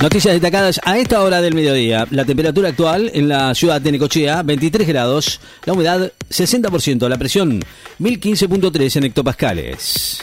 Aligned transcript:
Noticias 0.00 0.32
destacadas 0.32 0.80
a 0.82 0.98
esta 0.98 1.22
hora 1.22 1.42
del 1.42 1.54
mediodía. 1.54 2.06
La 2.10 2.24
temperatura 2.24 2.70
actual 2.70 3.10
en 3.12 3.28
la 3.28 3.54
ciudad 3.54 3.82
de 3.82 3.92
Necochea, 3.92 4.42
23 4.42 4.88
grados. 4.88 5.40
La 5.66 5.74
humedad, 5.74 6.10
60%. 6.30 7.06
La 7.06 7.18
presión, 7.18 7.60
1015.3 8.00 8.96
en 8.96 9.04
hectopascales. 9.04 10.22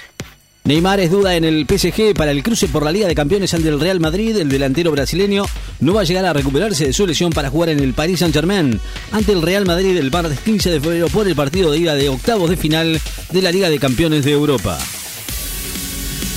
Neymar 0.64 1.00
es 1.00 1.12
duda 1.12 1.36
en 1.36 1.46
el 1.46 1.68
PSG 1.68 2.16
para 2.16 2.32
el 2.32 2.42
cruce 2.42 2.68
por 2.68 2.84
la 2.84 2.92
Liga 2.92 3.08
de 3.08 3.14
Campeones 3.14 3.54
ante 3.54 3.70
el 3.70 3.80
Real 3.80 4.00
Madrid. 4.00 4.36
El 4.38 4.50
delantero 4.50 4.92
brasileño 4.92 5.46
no 5.80 5.94
va 5.94 6.02
a 6.02 6.06
llegar 6.06 6.26
a 6.26 6.34
recuperarse 6.34 6.88
de 6.88 6.94
su 6.94 7.06
lesión 7.06 7.32
para 7.32 7.52
jugar 7.52 7.70
en 7.70 7.80
el 7.80 7.94
Paris 7.94 8.20
Saint-Germain 8.20 8.80
ante 9.12 9.32
el 9.32 9.44
Real 9.44 9.68
Madrid 9.68 9.96
el 9.96 10.10
martes 10.10 10.40
15 10.40 10.72
de 10.72 10.82
febrero 10.82 11.08
por 11.08 11.28
el 11.28 11.36
partido 11.36 11.72
de 11.72 11.78
ida 11.78 11.94
de 11.94 12.10
octavos 12.10 12.50
de 12.50 12.58
final 12.58 13.00
de 13.32 13.42
la 13.44 13.52
Liga 13.52 13.70
de 13.70 13.78
Campeones 13.78 14.26
de 14.26 14.32
Europa. 14.32 14.80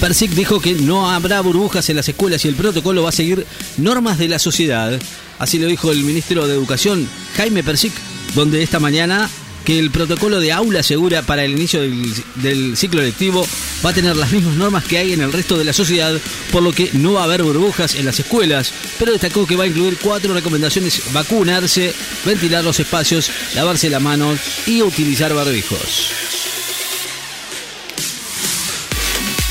Persic 0.01 0.31
dijo 0.31 0.61
que 0.61 0.75
no 0.75 1.11
habrá 1.11 1.43
burbujas 1.43 1.91
en 1.91 1.97
las 1.97 2.09
escuelas 2.09 2.43
y 2.45 2.49
el 2.49 2.55
protocolo 2.55 3.03
va 3.03 3.11
a 3.11 3.13
seguir 3.13 3.47
normas 3.77 4.17
de 4.17 4.29
la 4.29 4.39
sociedad. 4.39 4.99
Así 5.39 5.59
lo 5.59 5.67
dijo 5.67 5.93
el 5.93 6.05
ministro 6.05 6.47
de 6.47 6.55
Educación, 6.55 7.07
Jaime 7.37 7.63
Persic, 7.63 7.93
donde 8.35 8.63
esta 8.63 8.81
mañana 8.81 9.29
que 9.65 9.79
el 9.79 9.91
protocolo 9.91 10.41
de 10.41 10.53
aula 10.53 10.83
segura 10.83 11.21
para 11.21 11.45
el 11.45 11.53
inicio 11.53 11.83
del, 11.83 12.79
ciclo 12.79 13.03
lectivo 13.03 13.47
va 13.85 13.91
a 13.91 13.93
tener 13.93 14.17
las 14.17 14.33
mismas 14.33 14.57
normas 14.57 14.85
que 14.85 14.97
hay 14.97 15.13
en 15.13 15.21
el 15.21 15.33
resto 15.33 15.59
de 15.59 15.65
la 15.65 15.75
sociedad, 15.75 16.19
por 16.51 16.63
lo 16.63 16.73
que 16.73 16.89
no 16.95 17.13
va 17.13 17.21
a 17.21 17.25
haber 17.25 17.43
burbujas 17.43 17.95
en 17.95 18.07
las 18.07 18.19
escuelas, 18.19 18.73
pero 18.99 19.13
destacó 19.13 19.47
que 19.47 19.57
va 19.57 19.65
a 19.65 19.69
incluir 19.69 19.99
cuatro 20.01 20.33
recomendaciones, 20.33 21.13
vacunarse, 21.13 21.93
ventilar 22.25 22.65
los 22.65 22.81
espacios, 22.81 23.31
lavarse 23.55 23.91
la 23.91 24.01
mano 24.01 24.35
y 24.67 24.81
utilizar 24.81 25.35
barbijos. 25.35 26.40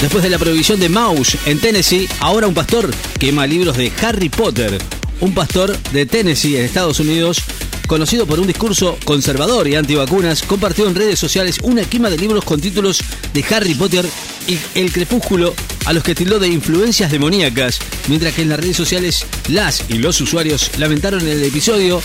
Después 0.01 0.23
de 0.23 0.29
la 0.29 0.39
prohibición 0.39 0.79
de 0.79 0.87
Mouse 0.87 1.37
en 1.45 1.59
Tennessee, 1.59 2.07
ahora 2.21 2.47
un 2.47 2.53
pastor 2.53 2.89
quema 3.19 3.45
libros 3.45 3.75
de 3.75 3.91
Harry 4.01 4.29
Potter. 4.29 4.77
Un 5.19 5.33
pastor 5.33 5.77
de 5.91 6.05
Tennessee 6.05 6.55
en 6.55 6.63
Estados 6.63 7.01
Unidos, 7.01 7.41
conocido 7.85 8.25
por 8.25 8.39
un 8.39 8.47
discurso 8.47 8.97
conservador 9.03 9.67
y 9.67 9.75
antivacunas, 9.75 10.43
compartió 10.43 10.87
en 10.87 10.95
redes 10.95 11.19
sociales 11.19 11.57
una 11.63 11.83
quema 11.83 12.09
de 12.09 12.17
libros 12.17 12.45
con 12.45 12.61
títulos 12.61 13.01
de 13.33 13.43
Harry 13.53 13.73
Potter 13.73 14.05
y 14.47 14.57
El 14.73 14.93
Crepúsculo, 14.93 15.53
a 15.85 15.91
los 15.91 16.01
que 16.01 16.15
tildó 16.15 16.39
de 16.39 16.47
influencias 16.47 17.11
demoníacas, 17.11 17.79
mientras 18.07 18.33
que 18.33 18.43
en 18.43 18.49
las 18.49 18.59
redes 18.61 18.77
sociales 18.77 19.25
las 19.49 19.83
y 19.89 19.95
los 19.95 20.21
usuarios 20.21 20.71
lamentaron 20.77 21.27
el 21.27 21.43
episodio 21.43 22.01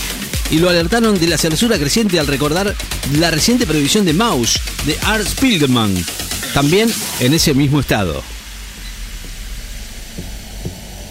y 0.51 0.59
lo 0.59 0.67
alertaron 0.67 1.17
de 1.17 1.27
la 1.27 1.37
censura 1.37 1.79
creciente 1.79 2.19
al 2.19 2.27
recordar 2.27 2.75
la 3.13 3.31
reciente 3.31 3.65
prohibición 3.65 4.03
de 4.03 4.13
Mouse 4.13 4.59
de 4.85 4.97
Art 5.01 5.25
Spiegelman 5.25 5.95
también 6.55 6.89
en 7.19 7.33
ese 7.33 7.53
mismo 7.53 7.81
estado. 7.81 8.23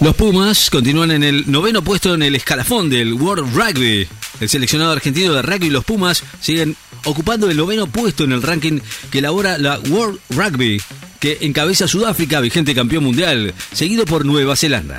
Los 0.01 0.17
Pumas 0.17 0.71
continúan 0.71 1.11
en 1.11 1.23
el 1.23 1.51
noveno 1.51 1.85
puesto 1.85 2.15
en 2.15 2.23
el 2.23 2.35
escalafón 2.35 2.89
del 2.89 3.13
World 3.13 3.55
Rugby. 3.55 4.09
El 4.41 4.49
seleccionado 4.49 4.93
argentino 4.93 5.35
de 5.35 5.43
rugby 5.43 5.69
los 5.69 5.85
Pumas 5.85 6.25
siguen 6.41 6.75
ocupando 7.05 7.51
el 7.51 7.59
noveno 7.59 7.87
puesto 7.87 8.25
en 8.25 8.33
el 8.33 8.43
ranking 8.43 8.81
que 9.11 9.19
elabora 9.19 9.59
la 9.59 9.79
World 9.81 10.19
Rugby, 10.31 10.81
que 11.21 11.37
encabeza 11.43 11.87
Sudáfrica, 11.87 12.41
vigente 12.41 12.75
campeón 12.75 13.05
mundial, 13.05 13.53
seguido 13.71 14.07
por 14.07 14.25
Nueva 14.25 14.57
Zelanda. 14.57 14.99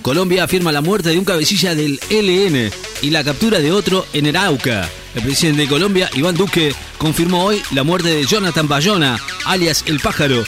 Colombia 0.00 0.44
afirma 0.44 0.70
la 0.70 0.80
muerte 0.80 1.08
de 1.08 1.18
un 1.18 1.24
cabecilla 1.24 1.74
del 1.74 1.98
LN 2.08 2.70
y 3.02 3.10
la 3.10 3.24
captura 3.24 3.58
de 3.58 3.72
otro 3.72 4.06
en 4.12 4.28
Arauca. 4.28 4.88
El 5.16 5.22
presidente 5.22 5.62
de 5.62 5.68
Colombia, 5.68 6.08
Iván 6.14 6.36
Duque, 6.36 6.72
confirmó 7.00 7.44
hoy 7.46 7.62
la 7.72 7.82
muerte 7.82 8.10
de 8.10 8.26
Jonathan 8.26 8.68
Bayona, 8.68 9.18
alias 9.46 9.84
El 9.86 10.00
Pájaro, 10.00 10.44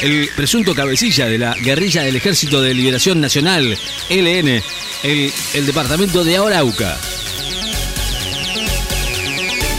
el 0.00 0.30
presunto 0.34 0.74
cabecilla 0.74 1.26
de 1.26 1.36
la 1.36 1.54
guerrilla 1.54 2.02
del 2.02 2.16
Ejército 2.16 2.62
de 2.62 2.72
Liberación 2.72 3.20
Nacional, 3.20 3.78
LN, 4.08 4.62
el, 5.02 5.32
el 5.52 5.66
departamento 5.66 6.24
de 6.24 6.38
Arauca. 6.38 6.98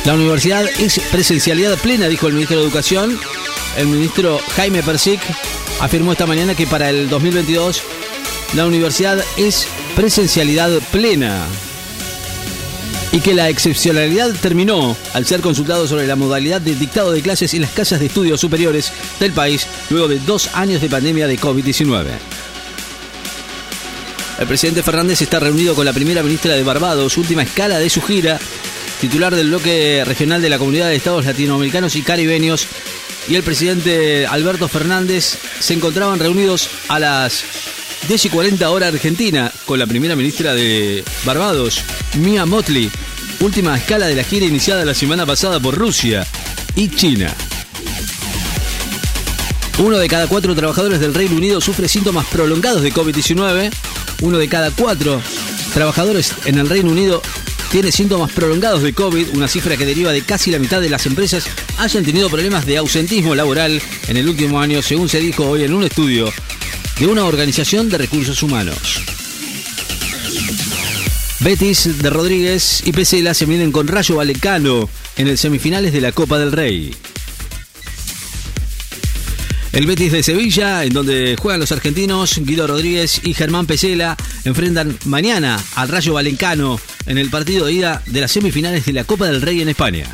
La 0.06 0.14
universidad 0.14 0.64
es 0.80 1.00
presencialidad 1.12 1.76
plena, 1.80 2.08
dijo 2.08 2.28
el 2.28 2.34
ministro 2.34 2.60
de 2.60 2.66
Educación. 2.66 3.20
El 3.76 3.88
ministro 3.88 4.40
Jaime 4.56 4.84
Persic 4.84 5.22
afirmó 5.80 6.12
esta 6.12 6.28
mañana 6.28 6.54
que 6.54 6.68
para 6.68 6.92
el 6.92 7.10
2022 7.10 7.82
la 8.54 8.68
universidad 8.68 9.26
es 9.38 9.68
presencialidad 9.96 10.70
plena 10.92 11.48
y 13.16 13.22
que 13.22 13.34
la 13.34 13.48
excepcionalidad 13.48 14.34
terminó 14.42 14.98
al 15.14 15.26
ser 15.26 15.40
consultado 15.40 15.88
sobre 15.88 16.06
la 16.06 16.18
modalidad 16.18 16.60
de 16.60 16.76
dictado 16.76 17.14
de 17.14 17.22
clases 17.22 17.54
en 17.54 17.62
las 17.62 17.72
casas 17.72 18.02
de 18.02 18.08
estudios 18.08 18.42
superiores 18.42 18.92
del 19.22 19.32
país 19.32 19.68
luego 19.90 20.10
de 20.10 20.20
dos 20.20 20.50
años 20.54 20.82
de 20.82 20.90
pandemia 20.90 21.26
de 21.26 21.40
COVID-19. 21.40 22.08
El 24.38 24.48
presidente 24.48 24.84
Fernández 24.84 25.22
está 25.22 25.40
reunido 25.40 25.76
con 25.76 25.86
la 25.86 25.94
primera 25.94 26.24
ministra 26.24 26.56
de 26.56 26.64
Barbados, 26.64 27.16
última 27.16 27.44
escala 27.44 27.80
de 27.80 27.90
su 27.90 28.02
gira, 28.02 28.38
titular 29.00 29.34
del 29.34 29.48
bloque 29.48 30.04
regional 30.06 30.42
de 30.42 30.50
la 30.50 30.58
Comunidad 30.58 30.90
de 30.90 30.98
Estados 30.98 31.24
Latinoamericanos 31.24 31.96
y 31.96 32.02
Caribeños, 32.02 32.68
y 33.30 33.36
el 33.36 33.44
presidente 33.44 34.28
Alberto 34.28 34.68
Fernández 34.68 35.38
se 35.62 35.74
encontraban 35.74 36.20
reunidos 36.20 36.70
a 36.90 37.00
las 37.00 37.46
10 38.08 38.26
y 38.26 38.30
40 38.30 38.70
hora 38.70 38.88
Argentina 38.88 39.52
con 39.66 39.80
la 39.80 39.88
primera 39.88 40.16
ministra 40.16 40.54
de 40.54 41.04
Barbados, 41.26 41.82
Mia 42.16 42.46
Motley, 42.46 42.92
última 43.40 43.78
escala 43.78 44.08
de 44.08 44.16
la 44.16 44.24
gira 44.24 44.46
iniciada 44.46 44.86
la 44.86 44.94
semana 44.94 45.26
pasada 45.26 45.60
por 45.60 45.76
Rusia 45.76 46.26
y 46.76 46.90
China. 46.90 47.36
Uno 49.80 49.98
de 49.98 50.08
cada 50.08 50.28
cuatro 50.28 50.56
trabajadores 50.56 51.00
del 51.00 51.14
Reino 51.14 51.36
Unido 51.36 51.60
sufre 51.60 51.88
síntomas 51.88 52.26
prolongados 52.28 52.82
de 52.82 52.94
COVID-19. 52.94 53.72
Uno 54.22 54.38
de 54.38 54.48
cada 54.48 54.72
cuatro 54.72 55.22
trabajadores 55.74 56.34
en 56.46 56.60
el 56.60 56.70
Reino 56.70 56.92
Unido 56.92 57.22
tiene 57.72 57.92
síntomas 57.92 58.32
prolongados 58.32 58.84
de 58.84 58.94
COVID, 58.94 59.30
una 59.34 59.50
cifra 59.50 59.76
que 59.76 59.86
deriva 59.86 60.14
de 60.14 60.22
casi 60.22 60.50
la 60.50 60.60
mitad 60.60 60.80
de 60.80 60.90
las 60.90 61.06
empresas 61.06 61.46
hayan 61.78 62.06
tenido 62.06 62.30
problemas 62.30 62.66
de 62.66 62.78
ausentismo 62.78 63.36
laboral 63.36 63.82
en 64.08 64.16
el 64.16 64.30
último 64.30 64.62
año, 64.62 64.82
según 64.82 65.10
se 65.10 65.20
dijo 65.20 65.46
hoy 65.46 65.64
en 65.64 65.74
un 65.74 65.84
estudio 65.84 66.32
de 67.00 67.08
una 67.08 67.26
organización 67.26 67.90
de 67.90 67.98
recursos 67.98 68.42
humanos. 68.44 69.02
Betis 71.42 72.02
de 72.02 72.10
Rodríguez 72.10 72.82
y 72.86 72.92
Pesela 72.92 73.34
se 73.34 73.46
miden 73.46 73.72
con 73.72 73.88
Rayo 73.88 74.16
Valecano 74.16 74.90
en 75.18 75.28
el 75.28 75.38
semifinales 75.38 75.94
de 75.94 76.02
la 76.02 76.12
Copa 76.12 76.40
del 76.40 76.52
Rey. 76.52 76.96
El 79.74 79.88
Betis 79.88 80.14
de 80.14 80.24
Sevilla, 80.24 80.86
en 80.86 80.94
donde 80.94 81.36
juegan 81.38 81.60
los 81.60 81.74
argentinos 81.74 82.40
Guido 82.40 82.66
Rodríguez 82.66 83.20
y 83.26 83.34
Germán 83.34 83.68
Pesela, 83.68 84.16
enfrentan 84.46 84.98
mañana 85.04 85.62
al 85.76 85.90
Rayo 85.90 86.14
Valencano 86.14 86.80
en 87.06 87.18
el 87.18 87.30
partido 87.30 87.66
de 87.66 87.74
ida 87.74 88.02
de 88.06 88.22
las 88.22 88.32
semifinales 88.32 88.86
de 88.86 88.94
la 88.94 89.04
Copa 89.04 89.28
del 89.28 89.42
Rey 89.42 89.62
en 89.62 89.68
España. 89.68 90.08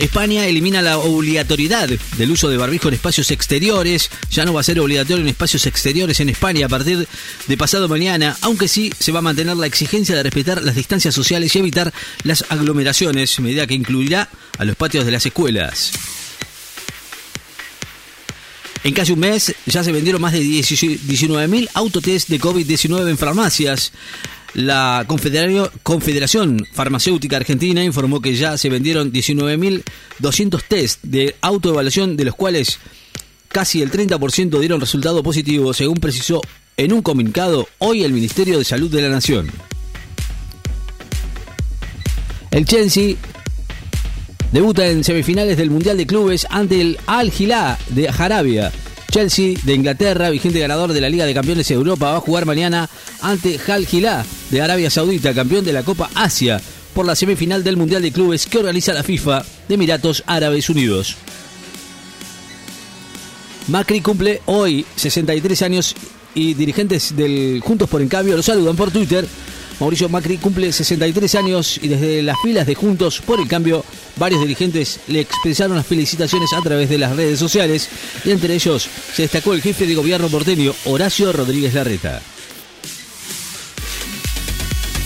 España 0.00 0.46
elimina 0.46 0.80
la 0.80 0.96
obligatoriedad 0.96 1.86
del 1.88 2.30
uso 2.30 2.48
de 2.48 2.56
barbijo 2.56 2.88
en 2.88 2.94
espacios 2.94 3.30
exteriores. 3.30 4.10
Ya 4.30 4.46
no 4.46 4.54
va 4.54 4.60
a 4.60 4.64
ser 4.64 4.80
obligatorio 4.80 5.22
en 5.22 5.28
espacios 5.28 5.66
exteriores 5.66 6.20
en 6.20 6.30
España 6.30 6.64
a 6.64 6.68
partir 6.70 7.06
de 7.46 7.56
pasado 7.58 7.86
mañana, 7.86 8.34
aunque 8.40 8.66
sí 8.66 8.90
se 8.98 9.12
va 9.12 9.18
a 9.18 9.22
mantener 9.22 9.58
la 9.58 9.66
exigencia 9.66 10.16
de 10.16 10.22
respetar 10.22 10.62
las 10.62 10.74
distancias 10.74 11.14
sociales 11.14 11.54
y 11.54 11.58
evitar 11.58 11.92
las 12.22 12.46
aglomeraciones, 12.48 13.38
medida 13.40 13.66
que 13.66 13.74
incluirá 13.74 14.30
a 14.56 14.64
los 14.64 14.74
patios 14.74 15.04
de 15.04 15.12
las 15.12 15.26
escuelas. 15.26 15.92
En 18.82 18.94
casi 18.94 19.12
un 19.12 19.18
mes 19.20 19.54
ya 19.66 19.84
se 19.84 19.92
vendieron 19.92 20.22
más 20.22 20.32
de 20.32 20.40
19.000 20.40 21.68
autotest 21.74 22.30
de 22.30 22.40
COVID-19 22.40 23.10
en 23.10 23.18
farmacias. 23.18 23.92
La 24.54 25.04
Confederación 25.06 26.66
Farmacéutica 26.72 27.36
Argentina 27.36 27.84
informó 27.84 28.20
que 28.20 28.34
ya 28.34 28.58
se 28.58 28.68
vendieron 28.68 29.12
19.200 29.12 30.62
test 30.66 31.02
de 31.02 31.36
autoevaluación, 31.40 32.16
de 32.16 32.24
los 32.24 32.34
cuales 32.34 32.78
casi 33.48 33.80
el 33.80 33.92
30% 33.92 34.58
dieron 34.58 34.80
resultado 34.80 35.22
positivo, 35.22 35.72
según 35.72 35.98
precisó 35.98 36.40
en 36.76 36.92
un 36.92 37.02
comunicado 37.02 37.68
hoy 37.78 38.02
el 38.02 38.12
Ministerio 38.12 38.58
de 38.58 38.64
Salud 38.64 38.90
de 38.90 39.02
la 39.02 39.08
Nación. 39.08 39.50
El 42.50 42.64
Chelsea 42.64 43.14
debuta 44.50 44.86
en 44.88 45.04
semifinales 45.04 45.56
del 45.56 45.70
Mundial 45.70 45.96
de 45.96 46.06
Clubes 46.06 46.46
ante 46.50 46.80
el 46.80 46.98
Al 47.06 47.32
Hilal 47.38 47.78
de 47.90 48.08
Arabia 48.08 48.72
Chelsea 49.10 49.54
de 49.64 49.74
Inglaterra, 49.74 50.30
vigente 50.30 50.60
ganador 50.60 50.92
de 50.92 51.00
la 51.00 51.08
Liga 51.08 51.26
de 51.26 51.34
Campeones 51.34 51.68
de 51.68 51.74
Europa, 51.74 52.10
va 52.12 52.16
a 52.16 52.20
jugar 52.20 52.46
mañana 52.46 52.88
ante 53.20 53.58
Al 53.68 53.86
Hilal 53.90 54.24
de 54.50 54.60
Arabia 54.60 54.90
Saudita, 54.90 55.34
campeón 55.34 55.64
de 55.64 55.72
la 55.72 55.82
Copa 55.82 56.10
Asia, 56.14 56.60
por 56.94 57.06
la 57.06 57.14
semifinal 57.14 57.64
del 57.64 57.76
Mundial 57.76 58.02
de 58.02 58.12
Clubes 58.12 58.46
que 58.46 58.58
organiza 58.58 58.92
la 58.92 59.02
FIFA 59.02 59.44
de 59.68 59.74
Emiratos 59.74 60.22
Árabes 60.26 60.70
Unidos. 60.70 61.16
Macri 63.68 64.00
cumple 64.00 64.42
hoy 64.46 64.84
63 64.96 65.62
años 65.62 65.94
y 66.34 66.54
dirigentes 66.54 67.16
del 67.16 67.60
Juntos 67.64 67.88
por 67.88 68.00
el 68.00 68.08
Cambio 68.08 68.36
lo 68.36 68.42
saludan 68.42 68.76
por 68.76 68.90
Twitter 68.90 69.26
Mauricio 69.80 70.10
Macri 70.10 70.36
cumple 70.36 70.72
63 70.72 71.34
años 71.36 71.80
y 71.82 71.88
desde 71.88 72.22
las 72.22 72.36
filas 72.42 72.66
de 72.66 72.74
Juntos 72.74 73.22
por 73.24 73.40
el 73.40 73.48
Cambio, 73.48 73.82
varios 74.16 74.42
dirigentes 74.42 75.00
le 75.08 75.20
expresaron 75.20 75.76
las 75.76 75.86
felicitaciones 75.86 76.52
a 76.52 76.60
través 76.60 76.90
de 76.90 76.98
las 76.98 77.16
redes 77.16 77.38
sociales 77.38 77.88
y 78.22 78.30
entre 78.30 78.54
ellos 78.54 78.86
se 79.14 79.22
destacó 79.22 79.54
el 79.54 79.62
jefe 79.62 79.86
de 79.86 79.94
gobierno 79.94 80.28
porteño, 80.28 80.74
Horacio 80.84 81.32
Rodríguez 81.32 81.72
Larreta. 81.72 82.20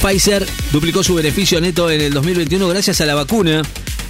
Pfizer 0.02 0.44
duplicó 0.72 1.04
su 1.04 1.14
beneficio 1.14 1.60
neto 1.60 1.88
en 1.88 2.00
el 2.00 2.12
2021 2.12 2.68
gracias 2.68 3.00
a 3.00 3.06
la 3.06 3.14
vacuna. 3.14 3.62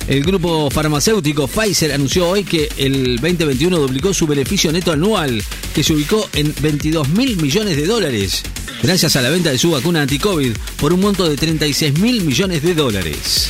El 0.09 0.25
grupo 0.25 0.71
farmacéutico 0.71 1.47
Pfizer 1.47 1.93
anunció 1.93 2.29
hoy 2.29 2.43
que 2.43 2.71
el 2.79 3.17
2021 3.21 3.79
duplicó 3.79 4.13
su 4.15 4.27
beneficio 4.27 4.73
neto 4.73 4.93
anual, 4.93 5.43
que 5.75 5.85
se 5.85 5.93
ubicó 5.93 6.29
en 6.33 6.55
22 6.61 7.11
mil 7.11 7.37
millones 7.37 7.77
de 7.77 7.87
dólares, 7.87 8.43
gracias 8.85 9.17
a 9.17 9.23
la 9.23 9.31
venta 9.31 9.51
de 9.51 9.57
su 9.57 9.71
vacuna 9.71 10.03
anti-COVID 10.03 10.55
por 10.79 10.93
un 10.93 11.01
monto 11.01 11.27
de 11.27 11.37
36 11.37 11.99
mil 12.01 12.23
millones 12.23 12.63
de 12.63 12.75
dólares. 12.75 13.49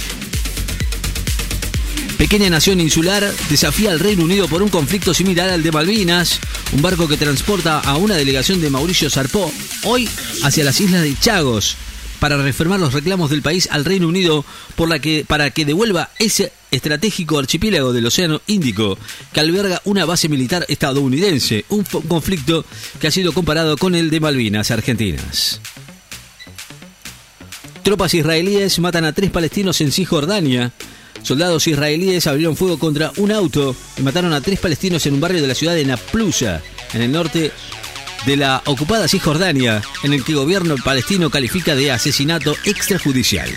Pequeña 2.17 2.49
nación 2.49 2.81
insular 2.81 3.29
desafía 3.51 3.91
al 3.91 3.99
Reino 3.99 4.23
Unido 4.23 4.47
por 4.47 4.63
un 4.63 4.69
conflicto 4.69 5.13
similar 5.13 5.51
al 5.51 5.65
de 5.65 5.73
Malvinas. 5.73 6.39
Un 6.73 6.83
barco 6.83 7.09
que 7.09 7.17
transporta 7.17 7.81
a 7.81 7.97
una 7.97 8.15
delegación 8.15 8.61
de 8.61 8.71
Mauricio 8.71 9.11
zarpó 9.11 9.53
hoy 9.83 10.09
hacia 10.45 10.63
las 10.63 10.81
islas 10.81 11.03
de 11.03 11.19
Chagos, 11.19 11.77
para 12.25 12.39
reafirmar 12.39 12.81
los 12.81 12.95
reclamos 12.95 13.29
del 13.29 13.43
país 13.43 13.69
al 13.71 13.85
Reino 13.85 14.09
Unido 14.09 14.47
por 14.77 14.89
la 14.89 14.99
que, 14.99 15.27
para 15.29 15.51
que 15.51 15.67
devuelva 15.67 16.09
ese 16.19 16.53
estratégico 16.71 17.39
archipiélago 17.39 17.93
del 17.93 18.07
Océano 18.07 18.41
Índico 18.47 18.97
que 19.31 19.41
alberga 19.41 19.83
una 19.85 20.07
base 20.07 20.31
militar 20.31 20.65
estadounidense, 20.69 21.67
un 21.69 21.85
conflicto 21.85 22.65
que 22.99 23.09
ha 23.09 23.11
sido 23.11 23.35
comparado 23.35 23.77
con 23.77 23.95
el 23.95 24.09
de 24.09 24.21
Malvinas 24.21 24.71
Argentinas. 24.71 25.61
Tropas 27.83 28.15
israelíes 28.15 28.79
matan 28.79 29.05
a 29.05 29.13
tres 29.13 29.31
palestinos 29.31 29.83
en 29.83 29.93
Cisjordania. 29.93 30.73
Soldados 31.23 31.67
israelíes 31.67 32.27
abrieron 32.27 32.57
fuego 32.57 32.79
contra 32.79 33.13
un 33.19 33.33
auto 33.33 33.77
y 33.99 34.01
mataron 34.01 34.33
a 34.33 34.41
tres 34.41 34.61
palestinos 34.61 35.05
en 35.05 35.13
un 35.13 35.21
barrio 35.21 35.43
de 35.43 35.49
la 35.49 35.55
ciudad 35.55 35.75
de 35.75 35.85
Naplusa, 35.85 36.63
en 36.95 37.03
el 37.03 37.13
norte 37.13 37.53
de 38.27 38.37
la 38.37 38.63
ocupada 38.67 39.09
Cisjordania, 39.09 39.83
en 40.03 40.13
el 40.13 40.25
que 40.25 40.33
el 40.33 40.39
gobierno 40.39 40.77
palestino 40.83 41.31
califica 41.31 41.75
de 41.75 41.93
asesinato 41.93 42.57
extrajudicial. 42.65 43.51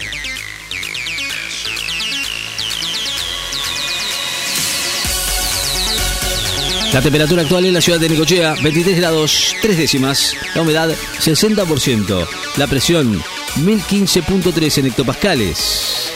La 6.94 7.02
temperatura 7.02 7.44
actual 7.44 7.66
en 7.66 7.74
la 7.74 7.82
ciudad 7.82 8.00
de 8.00 8.10
Necochea, 8.10 8.56
23 8.64 8.98
grados 8.98 9.56
3 9.62 9.78
décimas. 9.78 10.36
La 10.56 10.62
humedad, 10.62 10.90
60%. 11.20 12.28
La 12.58 12.66
presión, 12.66 13.22
1015.3 13.58 14.78
en 14.80 14.86
hectopascales. 14.88 16.12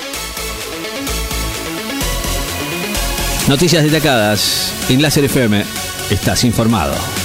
Noticias 3.48 3.84
destacadas 3.84 4.74
en 4.90 5.02
FM. 5.06 5.64
Estás 6.10 6.44
informado. 6.46 7.21